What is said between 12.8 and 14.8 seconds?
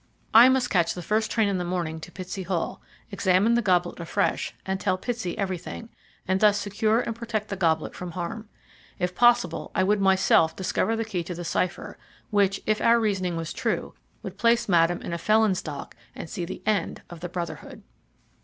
our reasoning was true, would place